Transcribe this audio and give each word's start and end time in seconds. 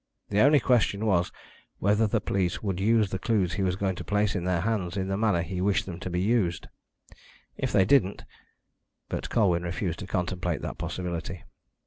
The 0.29 0.39
only 0.39 0.59
question 0.59 1.05
was 1.05 1.31
whether 1.77 2.07
the 2.07 2.19
police 2.19 2.63
would 2.63 2.79
use 2.79 3.11
the 3.11 3.19
clues 3.19 3.53
he 3.53 3.61
was 3.61 3.75
going 3.75 3.93
to 3.97 4.03
place 4.03 4.35
in 4.35 4.45
their 4.45 4.61
hands 4.61 4.97
in 4.97 5.09
the 5.09 5.15
manner 5.15 5.43
he 5.43 5.61
wished 5.61 5.85
them 5.85 5.99
to 5.99 6.09
be 6.09 6.19
used. 6.19 6.65
If 7.55 7.71
they 7.71 7.85
didn't 7.85 8.25
but 9.09 9.29
Colwyn 9.29 9.61
refused 9.61 9.99
to 9.99 10.07
contemplate 10.07 10.63
that 10.63 10.79
possibility. 10.79 11.43